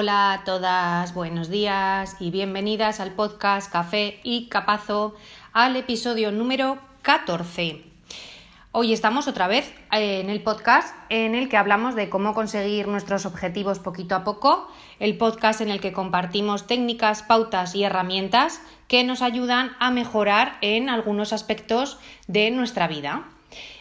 [0.00, 5.16] Hola a todas, buenos días y bienvenidas al podcast Café y Capazo,
[5.52, 7.82] al episodio número 14.
[8.70, 12.86] Hoy estamos otra vez eh, en el podcast en el que hablamos de cómo conseguir
[12.86, 14.68] nuestros objetivos poquito a poco,
[15.00, 20.58] el podcast en el que compartimos técnicas, pautas y herramientas que nos ayudan a mejorar
[20.60, 23.24] en algunos aspectos de nuestra vida.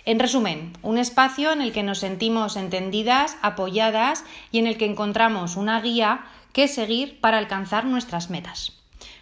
[0.06, 4.86] En resumen, un espacio en el que nos sentimos entendidas, apoyadas y en el que
[4.86, 8.74] encontramos una guía que seguir para alcanzar nuestras metas.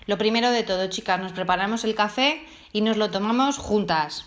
[0.06, 4.26] Lo primero de todo, chicas, nos preparamos el café y nos lo tomamos juntas.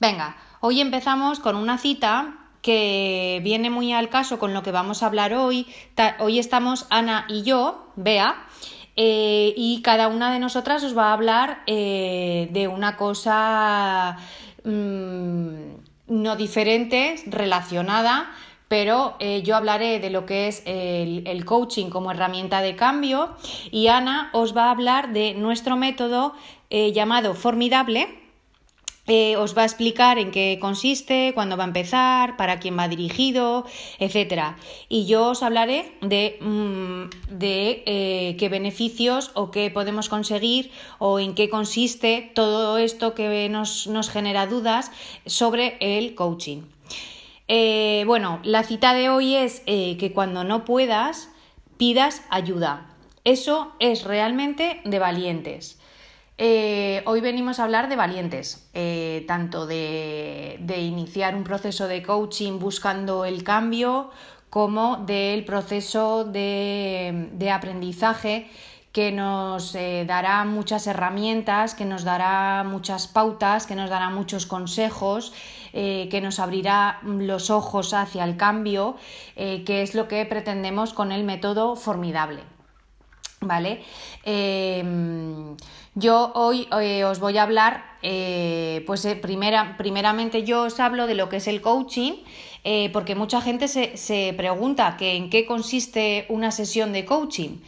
[0.00, 5.02] Venga, hoy empezamos con una cita que viene muy al caso con lo que vamos
[5.02, 5.66] a hablar hoy.
[6.18, 8.46] Hoy estamos Ana y yo, Bea,
[8.96, 14.18] eh, y cada una de nosotras os va a hablar eh, de una cosa
[14.64, 15.74] Mm,
[16.08, 18.30] no diferente, relacionada,
[18.68, 23.30] pero eh, yo hablaré de lo que es el, coaching como herramienta de cambio
[23.70, 26.34] y Ana os va a hablar de nuestro método
[26.70, 28.21] eh, llamado Formidable
[29.08, 32.86] eh, os va a explicar en qué consiste, cuándo va a empezar, para quién va
[32.86, 33.66] dirigido,
[33.98, 34.54] etc.
[34.88, 41.34] Y yo os hablaré de, mm, eh, qué beneficios o qué podemos conseguir o en
[41.34, 44.92] qué consiste todo esto que nos, genera dudas
[45.26, 46.62] sobre el coaching.
[47.48, 51.28] Eh, bueno, la cita de hoy es que cuando no puedas,
[51.76, 52.88] pidas ayuda.
[53.24, 55.81] Eso es realmente de valientes.
[56.38, 62.58] Eh, hoy venimos a hablar de valientes, eh, tanto de, iniciar un proceso de coaching
[62.58, 64.10] buscando el cambio
[64.48, 68.50] como del proceso de, aprendizaje
[68.92, 74.44] que nos eh, dará muchas herramientas, que nos dará muchas pautas, que nos dará muchos
[74.44, 75.32] consejos,
[75.72, 78.96] que nos abrirá los ojos hacia el cambio,
[79.34, 82.42] que es lo que pretendemos con el método formidable.
[83.40, 83.82] ¿Vale?
[85.94, 91.06] Yo hoy eh, os voy a hablar, eh, pues eh, primera, primeramente yo os hablo
[91.06, 92.12] de lo que es el coaching,
[92.92, 97.58] porque mucha gente se, pregunta que en qué consiste una sesión de coaching.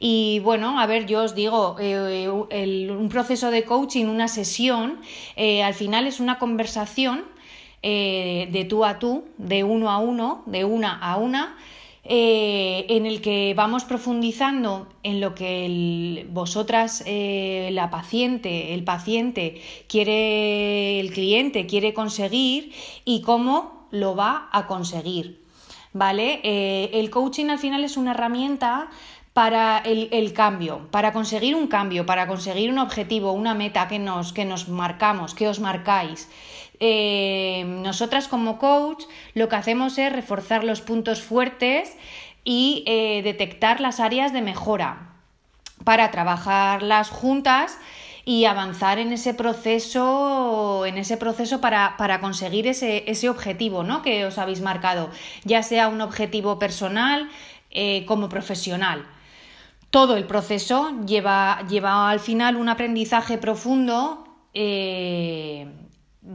[0.00, 5.00] Y bueno, a ver, yo os digo, un proceso de coaching, una sesión,
[5.36, 7.26] al final es una conversación
[7.82, 11.58] de tú a tú, de uno a uno, de una a una,
[12.10, 19.60] eh, en el que vamos profundizando en lo que vosotras, eh, la paciente, el paciente
[19.88, 22.72] quiere, el cliente quiere conseguir
[23.04, 25.44] y cómo lo va a conseguir.
[25.92, 26.40] ¿Vale?
[26.44, 28.88] Eh, el coaching al final es una herramienta
[29.32, 34.32] para el, cambio, para conseguir un cambio, para conseguir un objetivo, una meta que nos,
[34.32, 36.28] que nos marcamos, que os marcáis.
[36.80, 41.96] Eh, nosotras como coach lo que hacemos es reforzar los puntos fuertes
[42.44, 45.14] y eh, detectar las áreas de mejora
[45.84, 47.78] para trabajarlas juntas
[48.24, 54.02] y avanzar en ese proceso, en ese proceso para, conseguir ese, ese, objetivo ¿no?
[54.02, 55.10] que os habéis marcado,
[55.44, 57.30] ya sea un objetivo personal
[57.70, 59.06] eh, como profesional.
[59.90, 64.24] Todo el proceso lleva, lleva al final un aprendizaje profundo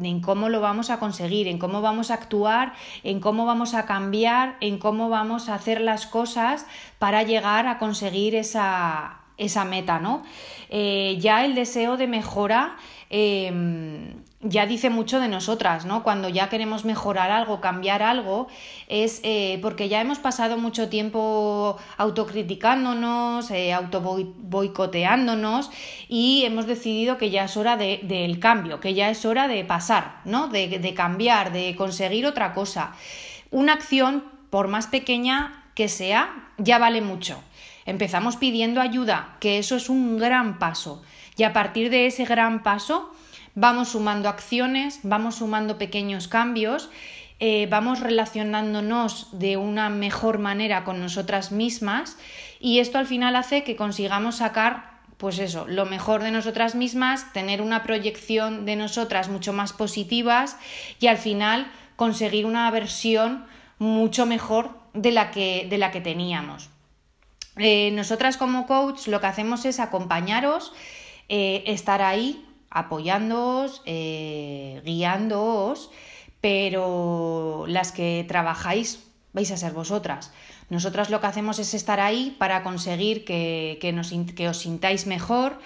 [0.01, 2.73] en cómo lo vamos a conseguir, en cómo vamos a actuar,
[3.03, 6.65] en cómo vamos a cambiar, en cómo vamos a hacer las cosas
[6.99, 10.23] para llegar a conseguir esa, esa meta, ¿no?
[10.69, 12.77] Eh, ya el deseo de mejora
[13.09, 16.03] em, ya dice mucho de nosotras, ¿no?
[16.03, 18.47] Cuando ya queremos mejorar algo, cambiar algo,
[18.87, 25.71] es eh, porque ya hemos pasado mucho tiempo autocriticándonos, eh, auto boicoteándonos
[26.09, 29.63] y hemos decidido que ya es hora del de, cambio, que ya es hora de
[29.63, 30.47] pasar, ¿no?
[30.47, 32.93] De, de cambiar, de conseguir otra cosa.
[33.49, 37.41] Una acción, por más pequeña que sea, ya vale mucho.
[37.85, 41.01] Empezamos pidiendo ayuda, que eso es un gran paso.
[41.35, 43.12] Y a partir de ese gran paso,
[43.55, 46.89] vamos sumando acciones, vamos sumando pequeños cambios,
[47.39, 52.17] eh, vamos relacionándonos de una mejor manera con nosotras mismas
[52.59, 57.31] y esto al final hace que consigamos sacar pues eso, lo mejor de nosotras mismas,
[57.31, 60.57] tener una proyección de nosotras mucho más positivas
[60.99, 63.45] y al final conseguir una versión
[63.79, 66.69] mucho mejor de la que, de la que teníamos.
[67.57, 70.73] Eh, nosotras como coach lo que hacemos es acompañaros,
[71.29, 75.91] eh, estar ahí apoyándoos, eh, guiándoos,
[76.41, 80.33] pero las que trabajáis vais a ser vosotras.
[80.69, 85.59] Nosotras lo que hacemos es estar ahí para conseguir que, que, os sintáis mejor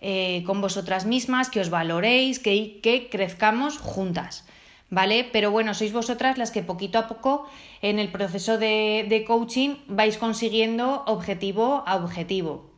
[0.00, 4.44] eh, con vosotras mismas, que os valoréis, que, que crezcamos juntas.
[4.92, 5.24] ¿vale?
[5.32, 7.48] Pero bueno, sois vosotras las que poquito a poco
[7.80, 12.68] en el proceso de, coaching vais consiguiendo objetivo a objetivo.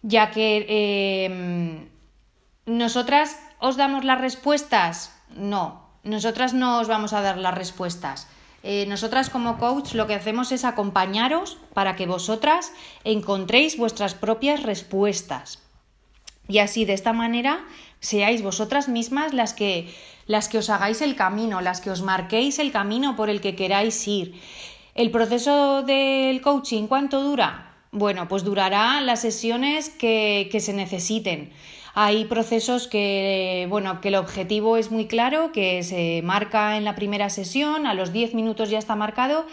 [0.00, 0.64] Ya que
[1.28, 1.89] em,
[2.70, 8.28] nosotras os damos las respuestas, no, nosotras no os vamos a dar las respuestas.
[8.62, 12.72] Eh, nosotras como coach lo que hacemos es acompañaros para que vosotras
[13.04, 15.58] encontréis vuestras propias respuestas.
[16.46, 17.64] Y así de esta manera
[17.98, 19.92] seáis vosotras mismas las que
[20.26, 23.56] las que os hagáis el camino, las que os marquéis el camino por el que
[23.56, 24.40] queráis ir.
[24.94, 27.74] El proceso del coaching, ¿cuánto dura?
[27.90, 31.52] Bueno, pues durará las sesiones que, que se necesiten.
[31.94, 36.94] Hay procesos que, bueno, que el objetivo es muy claro, que se marca en la
[36.94, 39.46] primera sesión, a los 10 minutos ya está marcado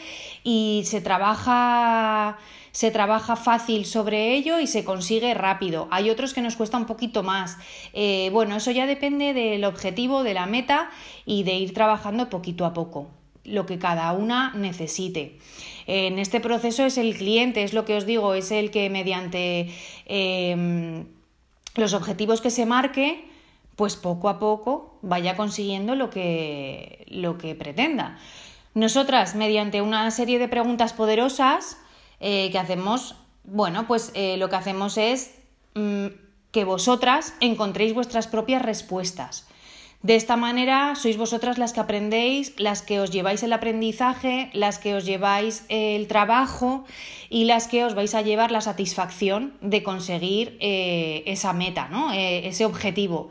[0.43, 2.37] y se trabaja
[2.77, 5.87] se trabaja fácil sobre ello y se consigue rápido.
[5.89, 7.57] Hay otros que nos cuesta un poquito más.
[7.93, 10.91] Eh, bueno, eso ya depende del objetivo, de la meta
[11.25, 13.07] y de ir trabajando poquito a poco,
[13.43, 15.39] lo que cada una necesite.
[15.87, 19.73] En este proceso es el cliente, es lo que os digo, es el que mediante
[20.05, 21.05] em,
[21.77, 23.29] los objetivos que se marque,
[23.75, 28.17] pues poco a poco vaya consiguiendo lo que, lo que pretenda.
[28.73, 31.77] Nosotras, mediante una serie de preguntas poderosas
[32.19, 35.35] eh, que hacemos, bueno, pues eh, lo que hacemos es
[35.75, 36.07] mm,
[36.51, 39.47] que vosotras encontréis vuestras propias respuestas.
[40.07, 44.79] De esta manera sois vosotras las que aprendéis, las que os lleváis el aprendizaje, las
[44.79, 46.85] que os lleváis el trabajo
[47.29, 52.13] y las que os vais a llevar la satisfacción de conseguir eh, esa meta, ¿no?
[52.13, 53.27] Eh, ese objetivo.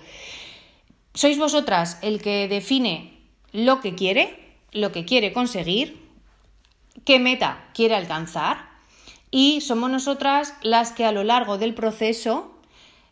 [1.15, 4.37] Sois vosotras el que define lo que quiere,
[4.73, 5.97] lo que quiere conseguir,
[7.07, 8.69] qué meta quiere alcanzar
[9.31, 12.53] y somos nosotras las que a lo largo del proceso,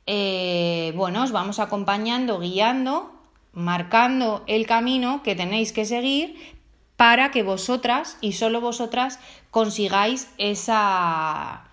[0.05, 3.14] eh, bueno, os vamos acompañando, guiando
[3.55, 6.55] marcando el camino que tenéis que seguir
[6.97, 9.19] para que vosotras y solo vosotras
[9.51, 11.65] consigáis esa,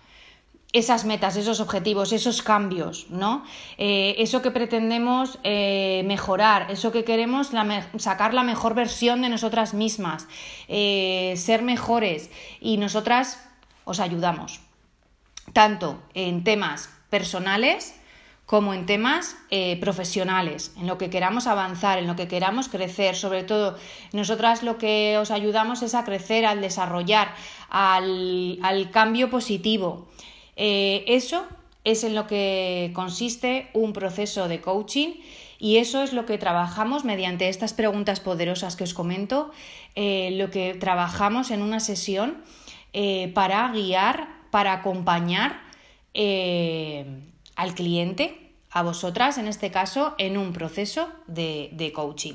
[0.72, 3.44] esas metas, esos objetivos, esos cambios, ¿no?
[3.78, 7.50] Eh, eso que pretendemos eh, mejorar, eso que queremos
[7.98, 10.26] sacar la mejor versión de nosotras mismas,
[10.68, 12.30] eh, ser mejores
[12.60, 13.38] y nosotras
[13.84, 14.60] os ayudamos,
[15.52, 17.94] tanto en temas personales,
[18.52, 23.16] como en temas eh, profesionales, en lo que queramos avanzar, en lo que queramos crecer.
[23.16, 23.78] Sobre todo,
[24.12, 27.34] nosotras lo que os ayudamos es a crecer, al desarrollar,
[27.70, 30.06] al, cambio positivo.
[30.56, 31.46] Eh, eso
[31.84, 35.14] es en lo que consiste un proceso de coaching
[35.58, 39.50] y eso es lo que trabajamos mediante estas preguntas poderosas que os comento,
[39.94, 42.44] eh, lo que trabajamos en una sesión
[43.32, 45.62] para guiar, para acompañar
[46.14, 48.41] al cliente,
[48.72, 52.34] a vosotras en este caso, en un proceso de, coaching.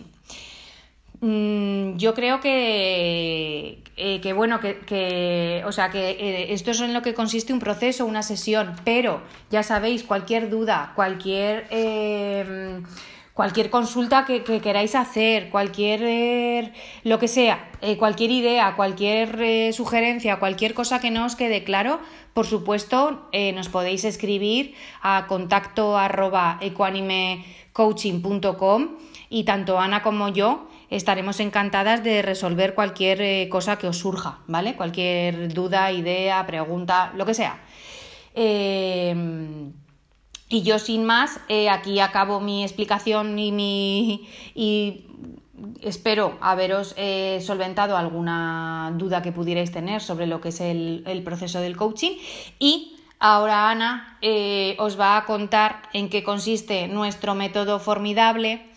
[1.19, 6.93] Mm, yo creo que, eh, que bueno, que, o sea, que eh, esto es en
[6.93, 12.81] lo que consiste un proceso, una sesión, pero ya sabéis, cualquier duda, cualquier eh,
[13.37, 16.73] cualquier consulta que, queráis hacer, cualquier eh,
[17.03, 21.63] lo que sea, eh, cualquier idea, cualquier eh, sugerencia, cualquier cosa que no os quede
[21.63, 21.99] claro,
[22.33, 28.97] por supuesto, nos podéis escribir a contacto arroba ecuanimecoaching.com
[29.29, 34.75] y tanto Ana como yo estaremos encantadas de resolver cualquier cosa que os surja, ¿vale?
[34.75, 37.59] Cualquier duda, idea, pregunta, lo que sea.
[40.49, 44.27] Y yo sin más, eh, aquí acabo mi explicación y mi.
[44.55, 45.03] y
[45.81, 51.59] espero haberos eh, solventado alguna duda que pudierais tener sobre lo que es el, proceso
[51.59, 52.13] del coaching.
[52.59, 58.67] Y ahora Ana eh, os va a contar en qué consiste nuestro método formidable.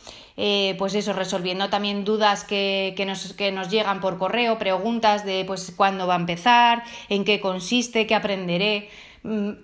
[0.79, 5.45] pues eso, resolviendo también dudas que, que, nos, que, nos, llegan por correo, preguntas de
[5.45, 8.89] pues cuándo va a empezar, en qué consiste, qué aprenderé,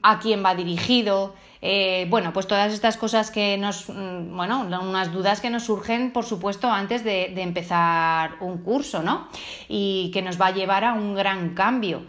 [0.03, 5.13] a quién va dirigido, eh, bueno, pues todas estas cosas que nos, mm, bueno, unas
[5.13, 9.29] dudas que nos surgen, por supuesto, antes de, empezar un curso, ¿no?
[9.69, 12.03] Y que nos va a llevar a un gran cambio.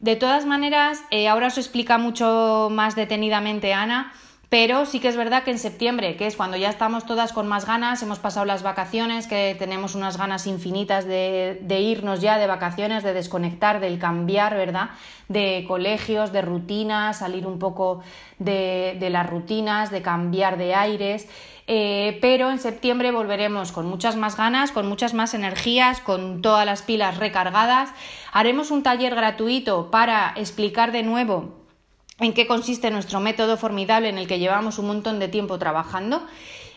[0.00, 4.12] De todas maneras, eh, ahora os explica mucho más detenidamente Ana
[4.50, 7.46] pero sí que es verdad que en septiembre, que es cuando ya estamos todas con
[7.46, 12.48] más ganas, hemos pasado las vacaciones, que tenemos unas ganas infinitas de, irnos ya de
[12.48, 14.90] vacaciones, de desconectar, del cambiar, ¿verdad?
[15.28, 18.02] De colegios, de rutinas, salir un poco
[18.40, 21.28] de, las rutinas, de cambiar de aires.
[21.68, 26.66] Eh, pero en septiembre volveremos con muchas más ganas, con muchas más energías, con todas
[26.66, 27.90] las pilas recargadas.
[28.32, 31.59] Haremos un taller gratuito para explicar de nuevo
[32.20, 36.26] en qué consiste nuestro método formidable en el que llevamos un montón de tiempo trabajando.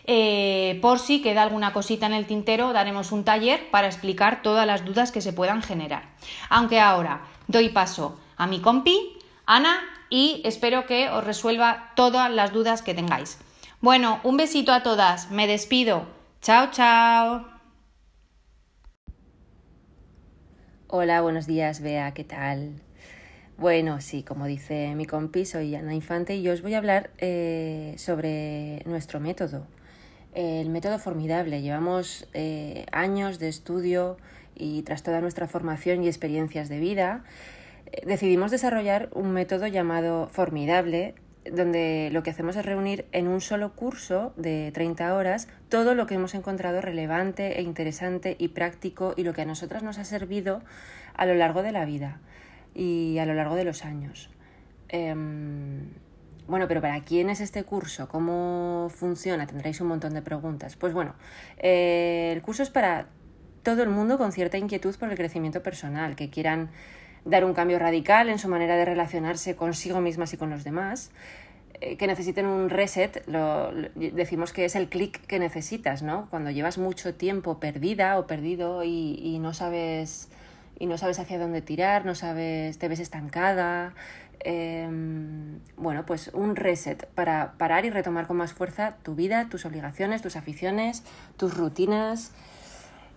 [0.06, 4.66] Eh, por si queda alguna cosita en el tintero, daremos un taller para explicar todas
[4.66, 6.14] las dudas que se puedan generar.
[6.48, 12.52] Aunque ahora doy paso a mi compi, Ana, y espero que os resuelva todas las
[12.52, 13.38] dudas que tengáis.
[13.80, 16.06] Bueno, un besito a todas, me despido.
[16.40, 17.46] Chao, chao.
[20.86, 22.80] Hola, buenos días, Bea, ¿qué tal?
[23.56, 27.94] Bueno, sí, como dice mi compi, soy Ana Infante y os voy a hablar eh,
[27.98, 29.64] sobre nuestro método.
[30.34, 31.62] El método formidable.
[31.62, 34.16] Llevamos eh, años de estudio
[34.56, 37.22] y tras toda nuestra formación y experiencias de vida,
[37.92, 41.14] eh, decidimos desarrollar un método llamado Formidable
[41.48, 46.06] donde lo que hacemos es reunir en un solo curso de 30 horas todo lo
[46.08, 50.04] que hemos encontrado relevante e interesante y práctico y lo que a nosotras nos ha
[50.04, 50.62] servido
[51.14, 52.18] a lo largo de la vida
[52.74, 54.30] y a lo largo de los años.
[54.88, 55.88] Em,
[56.46, 58.08] bueno, pero ¿para quién es este curso?
[58.08, 59.46] ¿Cómo funciona?
[59.46, 60.76] Tendréis un montón de preguntas.
[60.76, 61.14] Pues bueno,
[61.58, 63.06] eh, el curso es para
[63.62, 66.70] todo el mundo con cierta inquietud por el crecimiento personal, que quieran
[67.24, 71.10] dar un cambio radical en su manera de relacionarse consigo mismas y con los demás,
[71.80, 76.28] eh, que necesiten un reset, lo, decimos que es el clic que necesitas, ¿no?
[76.30, 80.28] Cuando llevas mucho tiempo perdida o perdido y, no sabes
[80.78, 83.94] y no sabes hacia dónde tirar, no sabes, te ves estancada.
[84.40, 89.64] Em, bueno, pues un reset para parar y retomar con más fuerza tu vida, tus
[89.64, 91.02] obligaciones, tus aficiones,
[91.36, 92.32] tus rutinas.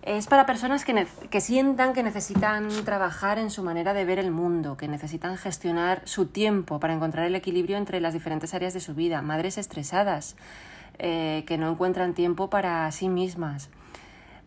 [0.02, 4.30] Es para personas que, que, sientan que necesitan trabajar en su manera de ver el
[4.30, 8.80] mundo, que necesitan gestionar su tiempo para encontrar el equilibrio entre las diferentes áreas de
[8.80, 10.36] su vida, madres estresadas,
[10.98, 13.68] eh, que no encuentran tiempo para sí mismas,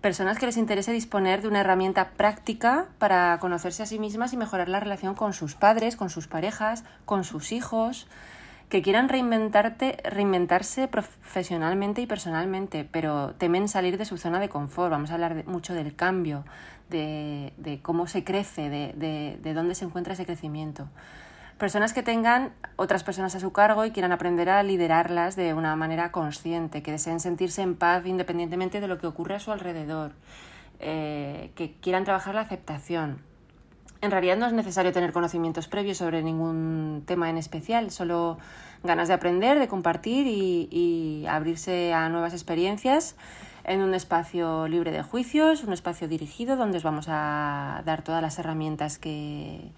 [0.01, 4.37] personas que les interese disponer de una herramienta práctica para conocerse a sí mismas y
[4.37, 8.07] mejorar la relación con sus padres, con sus parejas, con sus hijos,
[8.69, 14.89] que quieran reinventarte, reinventarse profesionalmente y personalmente, pero temen salir de su zona de confort.
[14.89, 16.45] Vamos a hablar mucho del cambio,
[16.89, 20.87] de, cómo se crece, de, de, dónde se encuentra ese crecimiento.
[21.61, 25.75] Personas que tengan otras personas a su cargo y quieran aprender a liderarlas de una
[25.75, 30.13] manera consciente, que deseen sentirse en paz independientemente de lo que ocurre a su alrededor,
[30.79, 33.21] eh, que quieran trabajar la aceptación,
[34.01, 38.39] en realidad no es necesario tener conocimientos previos sobre ningún tema en especial, solo
[38.83, 43.15] ganas de aprender, de compartir y, abrirse a nuevas experiencias
[43.65, 48.23] en un espacio libre de juicios, un espacio dirigido donde os vamos a dar todas
[48.23, 49.69] las herramientas que,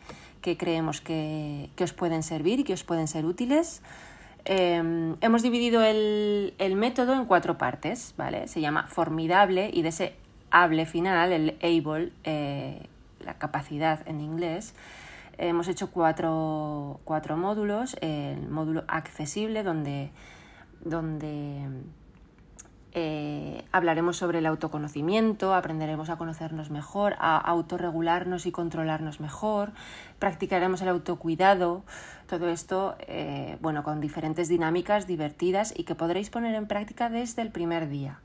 [0.58, 3.82] creemos que, os pueden servir y que os pueden ser útiles.
[4.46, 8.48] Em, hemos dividido el, método en cuatro partes, ¿vale?
[8.48, 10.16] Se llama formidable y de ese
[10.52, 12.88] hable final, el able, eh,
[13.20, 14.76] la capacidad en inglés,
[15.38, 17.00] hemos hecho cuatro,
[17.38, 17.96] módulos.
[18.02, 20.12] El módulo accesible, donde,
[20.82, 21.68] donde
[22.96, 29.72] eh, hablaremos sobre el autoconocimiento, aprenderemos a conocernos mejor, a autorregularnos y controlarnos mejor,
[30.20, 31.84] practicaremos el autocuidado,
[32.28, 37.42] todo esto eh, bueno, con diferentes dinámicas divertidas y que podréis poner en práctica desde
[37.42, 38.20] el primer día.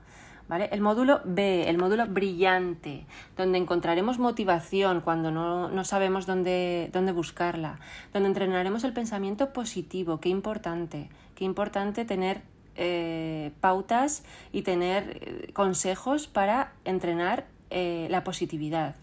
[0.51, 3.07] El módulo B, el módulo brillante,
[3.37, 7.79] donde encontraremos motivación cuando no, sabemos dónde, dónde, buscarla,
[8.15, 12.43] donde entrenaremos el pensamiento positivo, qué importante, qué importante tener
[12.81, 18.95] eh, pautas y tener eh, consejos para entrenar eh, la positividad,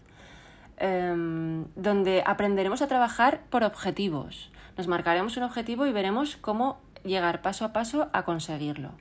[0.78, 4.50] em, donde aprenderemos a trabajar por objetivos.
[4.78, 8.92] Nos marcaremos un objetivo y veremos cómo llegar paso a paso a conseguirlo.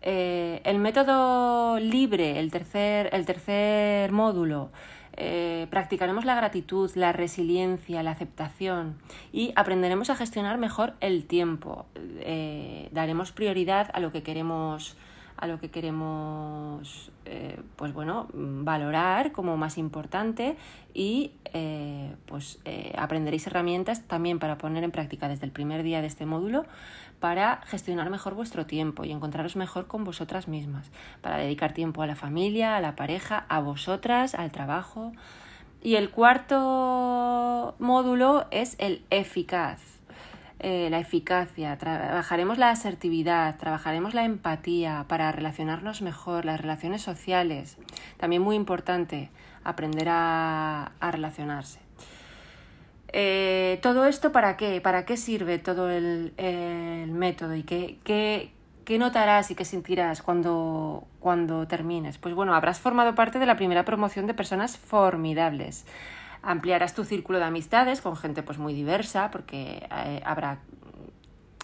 [0.00, 4.70] El método libre, el tercer, el tercer módulo,
[5.20, 8.96] eh, practicaremos la gratitud, la resiliencia, la aceptación
[9.32, 11.86] y aprenderemos a gestionar mejor el tiempo.
[12.20, 14.96] Eh, daremos prioridad a lo que queremos
[15.36, 20.56] a lo que queremos eh, pues bueno valorar como más importante
[20.94, 21.32] y
[22.26, 22.58] pues
[22.96, 26.64] aprenderéis herramientas también para poner en práctica desde el primer día de este módulo
[27.20, 32.06] para gestionar mejor vuestro tiempo y encontraros mejor con vosotras mismas para dedicar tiempo a
[32.06, 35.12] la familia a la pareja a vosotras al trabajo
[35.82, 39.98] y el cuarto módulo es el eficaz
[40.60, 47.76] eh, la eficacia, trabajaremos la asertividad, trabajaremos la empatía para relacionarnos mejor, las relaciones sociales.
[48.16, 49.30] También muy importante
[49.62, 51.78] aprender a, relacionarse.
[53.12, 54.80] Eh, ¿Todo esto para qué?
[54.80, 56.32] ¿Para qué sirve todo el,
[57.12, 62.18] método y qué, qué, notarás y qué sentirás cuando, cuando termines?
[62.18, 65.86] Pues bueno, habrás formado parte de la primera promoción de personas formidables
[66.40, 70.60] ampliarás tu círculo de amistades con gente pues muy diversa porque eh, habrá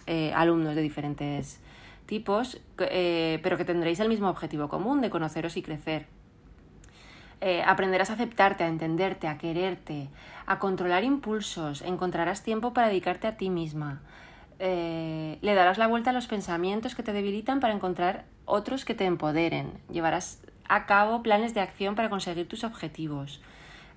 [0.05, 1.61] eh, alumnos de diferentes
[2.05, 6.07] tipos, pero que tendréis el mismo objetivo común de conoceros y crecer.
[7.41, 10.09] Eh, aprenderás a aceptarte, a entenderte, a quererte,
[10.45, 14.01] a controlar impulsos, encontrarás tiempo para dedicarte a ti misma.
[14.59, 18.95] Eh, le darás la vuelta a los pensamientos que te debilitan para encontrar otros que
[18.95, 19.73] te empoderen.
[19.91, 23.41] Llevarás a cabo planes de acción para conseguir tus objetivos.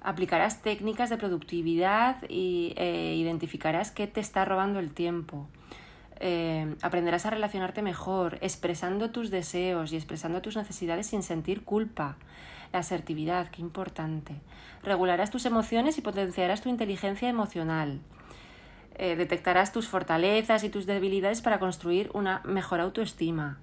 [0.00, 5.48] Aplicarás técnicas de productividad e identificarás qué te está robando el tiempo.
[6.20, 12.16] Eh, aprenderás a relacionarte mejor, expresando tus deseos y expresando tus necesidades sin sentir culpa.
[12.72, 14.34] La asertividad, qué importante.
[14.82, 18.00] Regularás tus emociones y potenciarás tu inteligencia emocional.
[18.96, 23.58] Eh, detectarás tus fortalezas y tus debilidades para construir una mejor autoestima.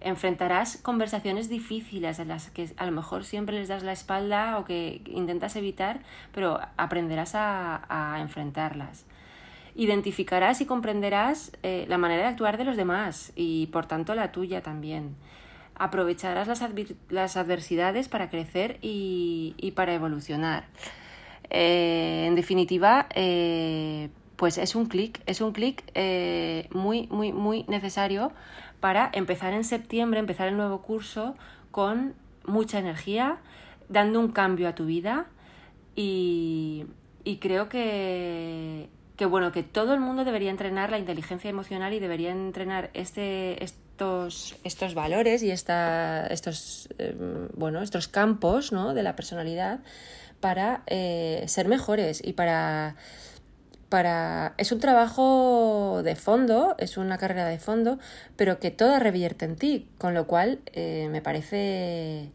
[0.00, 4.64] Enfrentarás conversaciones difíciles en las que a lo mejor siempre les das la espalda o
[4.64, 6.00] que intentas evitar,
[6.32, 9.06] pero aprenderás a enfrentarlas
[9.76, 14.32] identificarás y comprenderás eh, la manera de actuar de los demás y por tanto la
[14.32, 15.14] tuya también.
[15.74, 20.64] Aprovecharás las, adversidades para crecer y, para evolucionar.
[21.50, 25.84] Eh, en definitiva, eh, pues es un clic, es un clic
[26.72, 28.32] muy, muy, muy necesario
[28.80, 31.34] para empezar en septiembre, empezar el nuevo curso
[31.70, 32.14] con
[32.46, 33.36] mucha energía,
[33.90, 35.26] dando un cambio a tu vida
[35.94, 36.86] y
[37.40, 42.30] creo que que bueno, que todo el mundo debería entrenar la inteligencia emocional y debería
[42.30, 48.92] entrenar este, estos, estos valores y esta, estos, em, bueno, estos campos ¿no?
[48.92, 49.80] de la personalidad
[50.40, 52.96] para eh, ser mejores y para,
[53.88, 54.54] para...
[54.58, 57.98] Es un trabajo de fondo, es una carrera de fondo,
[58.36, 62.32] pero que toda revierte en ti, con lo cual eh, me parece,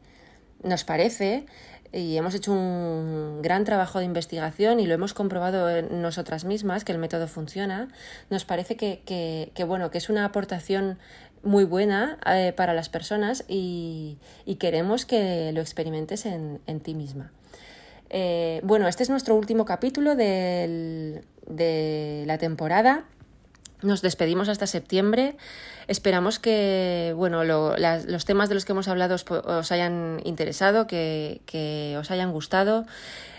[0.63, 1.45] nos parece
[1.93, 6.85] y hemos hecho un gran trabajo de investigación y lo hemos comprobado en nosotras mismas
[6.85, 7.89] que el método funciona,
[8.29, 10.99] nos parece que, bueno, que es una aportación
[11.43, 14.17] muy buena eh, para las personas y,
[14.59, 17.31] queremos que lo experimentes en, ti misma.
[18.09, 21.23] Eh, bueno, este es nuestro último capítulo de
[22.25, 23.05] la temporada.
[23.81, 25.35] Nos despedimos hasta septiembre.
[25.87, 32.11] Esperamos que bueno, los temas de los que hemos hablado os, hayan interesado, que, os
[32.11, 32.85] hayan gustado.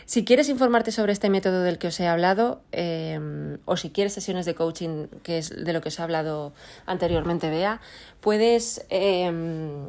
[0.05, 4.13] Si quieres informarte sobre este método del que os he hablado, em, o si quieres
[4.13, 6.53] sesiones de coaching, que es de lo que os he hablado
[6.87, 7.81] anteriormente, vea,
[8.21, 9.87] puedes em,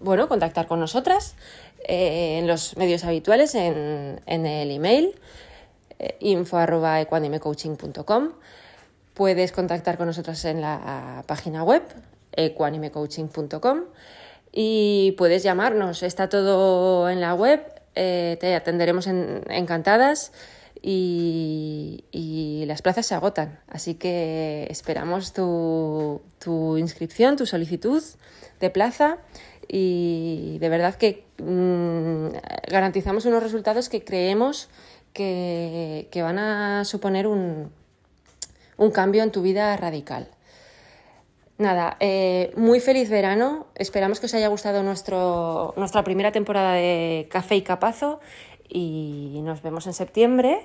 [0.00, 1.36] bueno, contactar con nosotras
[1.86, 5.14] eh, en los medios habituales, en, el email
[5.98, 8.32] eh, info.equanimecoaching.com
[9.18, 11.82] Puedes contactar con nosotros en la página web
[12.36, 13.80] equanimecoaching.com
[14.52, 16.04] y puedes llamarnos.
[16.04, 17.60] Está todo en la web,
[17.96, 20.30] eh, te atenderemos encantadas
[20.80, 23.58] y, las plazas se agotan.
[23.66, 26.20] Así que esperamos tu,
[26.78, 28.04] inscripción, tu solicitud
[28.60, 29.18] de plaza
[29.66, 32.36] y de verdad que mm,
[32.70, 34.68] garantizamos unos resultados que creemos
[35.12, 37.72] que van a suponer un,
[38.78, 40.28] un cambio en tu vida radical.
[41.58, 43.66] Nada, eh, muy feliz verano.
[43.74, 48.20] Esperamos que os haya gustado nuestro, nuestra primera temporada de Café y Capazo
[48.68, 50.60] y nos vemos en septiembre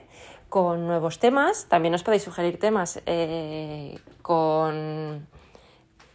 [0.50, 1.66] con nuevos temas.
[1.68, 5.28] También os podéis sugerir temas eh, con,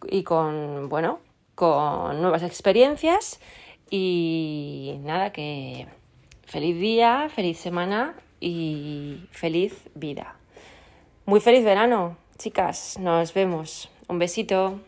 [0.09, 1.19] y con, bueno,
[1.57, 3.41] con nuevas experiencias.
[3.91, 5.89] Y nada, que
[6.47, 10.38] feliz día, feliz semana y feliz vida.
[11.29, 12.97] Muy feliz verano, chicas.
[12.99, 13.91] Nos vemos.
[14.09, 14.81] Un besito.